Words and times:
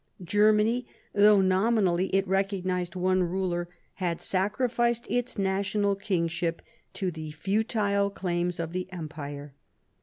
Germany, 0.23 0.87
though 1.13 1.41
nominally 1.41 2.07
it 2.07 2.27
recognised 2.27 2.95
one 2.95 3.21
ruler, 3.21 3.69
had 3.93 4.19
sacrificed 4.19 5.05
its 5.11 5.37
national 5.37 5.93
kingship 5.95 6.63
to 6.95 7.11
the 7.11 7.29
futile 7.33 8.09
claims 8.09 8.59
of 8.59 8.71
the 8.73 8.91
Empire. 8.91 9.53